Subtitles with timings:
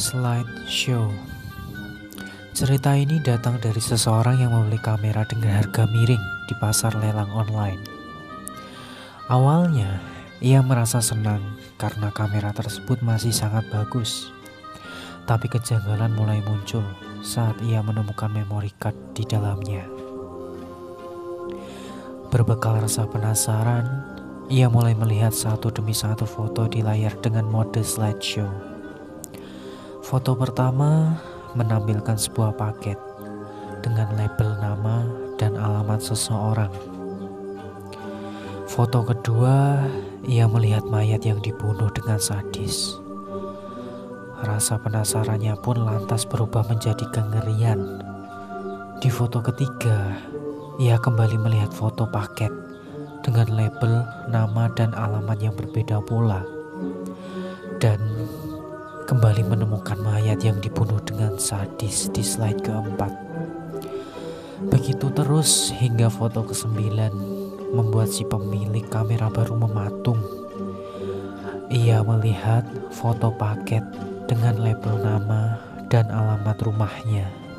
[0.00, 1.12] Slideshow
[2.56, 7.84] Cerita ini datang dari seseorang yang membeli kamera dengan harga miring di pasar lelang online.
[9.28, 10.00] Awalnya,
[10.40, 11.44] ia merasa senang
[11.76, 14.32] karena kamera tersebut masih sangat bagus.
[15.28, 16.82] Tapi kejanggalan mulai muncul
[17.20, 19.84] saat ia menemukan memory card di dalamnya.
[22.32, 23.84] Berbekal rasa penasaran,
[24.48, 28.69] ia mulai melihat satu demi satu foto di layar dengan mode slideshow.
[30.00, 31.20] Foto pertama
[31.52, 32.96] menampilkan sebuah paket
[33.84, 35.04] dengan label nama
[35.36, 36.72] dan alamat seseorang.
[38.64, 39.82] Foto kedua,
[40.24, 42.96] ia melihat mayat yang dibunuh dengan sadis.
[44.40, 48.00] Rasa penasarannya pun lantas berubah menjadi kengerian.
[49.04, 50.16] Di foto ketiga,
[50.80, 52.48] ia kembali melihat foto paket
[53.20, 54.00] dengan label,
[54.32, 56.40] nama, dan alamat yang berbeda pula.
[57.80, 58.00] Dan
[59.10, 63.10] kembali menemukan mayat yang dibunuh dengan sadis di slide keempat.
[64.70, 67.10] Begitu terus hingga foto kesembilan
[67.74, 70.22] membuat si pemilik kamera baru mematung.
[71.74, 72.62] Ia melihat
[72.94, 73.82] foto paket
[74.30, 75.58] dengan label nama
[75.90, 77.49] dan alamat rumahnya.